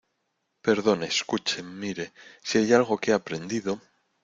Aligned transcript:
perdone, 0.63 1.05
escuche, 1.05 1.61
mire, 1.61 2.11
si 2.41 2.57
hay 2.57 2.73
algo 2.73 2.97
que 2.97 3.11
he 3.11 3.13
aprendido 3.13 3.79